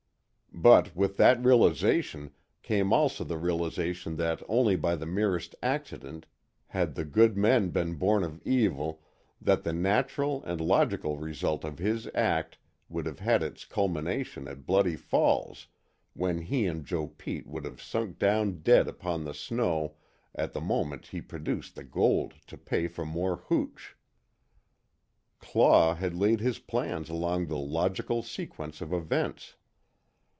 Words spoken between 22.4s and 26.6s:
to pay for more hooch. Claw had laid his